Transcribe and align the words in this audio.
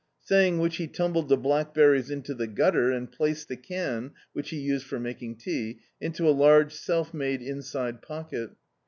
Saying 0.23 0.57
which 0.57 0.77
he 0.77 0.87
tumbled 0.87 1.29
the 1.29 1.37
blackberries 1.37 2.09
into 2.09 2.33
the 2.33 2.47
gutter 2.47 2.89
and 2.89 3.11
placed 3.11 3.49
the 3.49 3.55
can— 3.55 4.13
which 4.33 4.49
he 4.49 4.57
used 4.57 4.87
for 4.87 4.99
mak 4.99 5.21
ing 5.21 5.35
tea— 5.35 5.77
into 6.01 6.27
a 6.27 6.33
large 6.33 6.73
self 6.73 7.13
made 7.13 7.43
inside 7.43 8.01
pocket. 8.01 8.49